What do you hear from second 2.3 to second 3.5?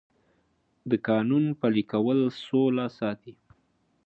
سوله ساتي